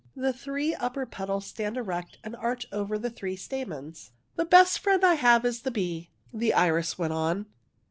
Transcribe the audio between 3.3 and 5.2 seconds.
stamens.'' The best friend I